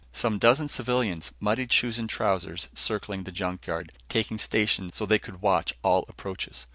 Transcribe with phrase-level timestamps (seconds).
[0.13, 5.19] Some dozen civilians muddied shoes and trousers circling the junk yard, taking stations so they
[5.19, 6.65] could watch all approaches.